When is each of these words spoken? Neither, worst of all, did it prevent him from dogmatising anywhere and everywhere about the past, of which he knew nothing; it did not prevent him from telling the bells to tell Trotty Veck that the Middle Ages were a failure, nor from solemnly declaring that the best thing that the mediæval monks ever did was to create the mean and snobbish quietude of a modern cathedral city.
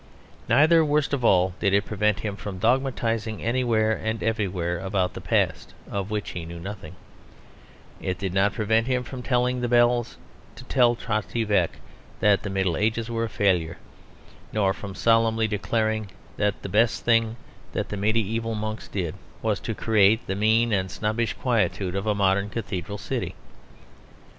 Neither, 0.49 0.83
worst 0.83 1.13
of 1.13 1.23
all, 1.23 1.53
did 1.59 1.75
it 1.75 1.85
prevent 1.85 2.21
him 2.21 2.35
from 2.35 2.57
dogmatising 2.57 3.43
anywhere 3.43 3.91
and 3.95 4.23
everywhere 4.23 4.79
about 4.79 5.13
the 5.13 5.21
past, 5.21 5.75
of 5.91 6.09
which 6.09 6.31
he 6.31 6.43
knew 6.43 6.59
nothing; 6.59 6.95
it 8.01 8.17
did 8.17 8.33
not 8.33 8.55
prevent 8.55 8.87
him 8.87 9.03
from 9.03 9.21
telling 9.21 9.61
the 9.61 9.67
bells 9.67 10.17
to 10.55 10.63
tell 10.63 10.95
Trotty 10.95 11.43
Veck 11.43 11.77
that 12.19 12.41
the 12.41 12.49
Middle 12.49 12.77
Ages 12.77 13.11
were 13.11 13.25
a 13.25 13.29
failure, 13.29 13.77
nor 14.51 14.73
from 14.73 14.95
solemnly 14.95 15.47
declaring 15.47 16.09
that 16.35 16.63
the 16.63 16.67
best 16.67 17.05
thing 17.05 17.35
that 17.73 17.89
the 17.89 17.95
mediæval 17.95 18.57
monks 18.57 18.85
ever 18.87 18.97
did 19.03 19.15
was 19.43 19.59
to 19.59 19.75
create 19.75 20.25
the 20.25 20.33
mean 20.33 20.73
and 20.73 20.89
snobbish 20.89 21.33
quietude 21.35 21.95
of 21.95 22.07
a 22.07 22.15
modern 22.15 22.49
cathedral 22.49 22.97
city. 22.97 23.35